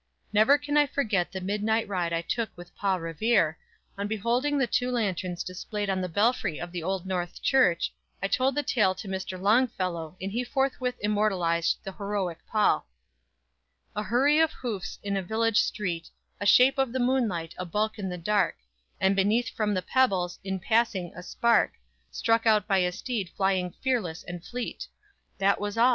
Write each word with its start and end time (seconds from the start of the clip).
Never 0.33 0.57
can 0.57 0.77
I 0.77 0.87
forget 0.87 1.31
the 1.31 1.39
midnight 1.41 1.87
ride 1.87 2.11
I 2.11 2.23
took 2.23 2.49
with 2.55 2.75
PAUL 2.75 2.99
REVERE, 2.99 3.55
on 3.99 4.07
beholding 4.07 4.57
the 4.57 4.65
two 4.65 4.89
lanterns 4.89 5.43
displayed 5.43 5.91
on 5.91 6.01
the 6.01 6.09
belfry 6.09 6.59
of 6.59 6.71
the 6.71 6.81
"Old 6.81 7.05
North 7.05 7.39
Church"; 7.43 7.93
I 8.19 8.27
told 8.27 8.55
the 8.55 8.63
tale 8.63 8.95
to 8.95 9.07
Mr. 9.07 9.39
Longfellow, 9.39 10.17
and 10.19 10.31
he 10.31 10.43
forthwith 10.43 10.95
immortalized 11.01 11.83
the 11.83 11.91
heroic 11.91 12.39
Paul: 12.47 12.87
_"A 13.95 14.01
hurry 14.01 14.39
of 14.39 14.51
hoofs 14.53 14.97
in 15.03 15.15
a 15.15 15.21
village 15.21 15.61
street, 15.61 16.09
A 16.39 16.47
shape 16.47 16.79
in 16.79 16.91
the 16.93 16.99
moonlight, 16.99 17.53
a 17.59 17.65
bulk 17.65 17.99
in 17.99 18.09
the 18.09 18.17
dark, 18.17 18.55
And 18.99 19.15
beneath 19.15 19.49
from 19.49 19.75
the 19.75 19.83
pebbles, 19.83 20.39
in 20.43 20.59
passing, 20.59 21.13
a 21.15 21.21
spark 21.21 21.73
Struck 22.09 22.47
out 22.47 22.65
by 22.67 22.79
a 22.79 22.91
steed 22.91 23.29
flying 23.37 23.69
fearless 23.83 24.23
and 24.23 24.43
fleet; 24.43 24.87
That 25.37 25.61
was 25.61 25.77
all! 25.77 25.89